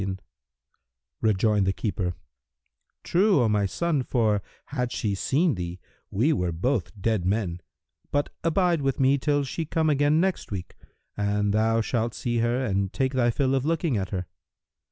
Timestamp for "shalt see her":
11.81-12.65